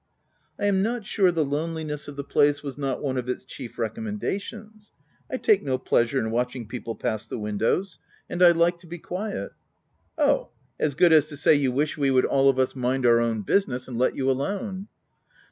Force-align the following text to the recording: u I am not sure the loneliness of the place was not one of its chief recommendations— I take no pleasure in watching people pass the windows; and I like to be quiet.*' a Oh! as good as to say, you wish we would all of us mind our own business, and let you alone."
u 0.57 0.65
I 0.65 0.67
am 0.67 0.81
not 0.81 1.05
sure 1.05 1.31
the 1.31 1.45
loneliness 1.45 2.07
of 2.07 2.15
the 2.15 2.23
place 2.23 2.63
was 2.63 2.75
not 2.75 3.03
one 3.03 3.17
of 3.17 3.29
its 3.29 3.45
chief 3.45 3.77
recommendations— 3.77 4.91
I 5.31 5.37
take 5.37 5.61
no 5.61 5.77
pleasure 5.77 6.17
in 6.17 6.31
watching 6.31 6.67
people 6.67 6.95
pass 6.95 7.27
the 7.27 7.37
windows; 7.37 7.99
and 8.27 8.41
I 8.41 8.49
like 8.49 8.79
to 8.79 8.87
be 8.87 8.97
quiet.*' 8.97 9.51
a 10.17 10.23
Oh! 10.23 10.49
as 10.79 10.95
good 10.95 11.13
as 11.13 11.27
to 11.27 11.37
say, 11.37 11.53
you 11.53 11.71
wish 11.71 11.99
we 11.99 12.09
would 12.09 12.25
all 12.25 12.49
of 12.49 12.57
us 12.57 12.75
mind 12.75 13.05
our 13.05 13.19
own 13.19 13.43
business, 13.43 13.87
and 13.87 13.95
let 13.95 14.15
you 14.15 14.27
alone." 14.27 14.87